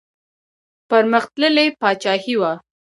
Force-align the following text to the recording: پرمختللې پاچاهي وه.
پرمختللې 0.89 1.65
پاچاهي 1.81 2.33
وه. 2.41 2.51